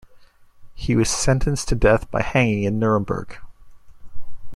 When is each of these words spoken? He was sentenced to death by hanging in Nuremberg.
He 0.73 0.95
was 0.95 1.11
sentenced 1.11 1.67
to 1.67 1.75
death 1.75 2.09
by 2.09 2.23
hanging 2.23 2.63
in 2.63 2.79
Nuremberg. 2.79 3.37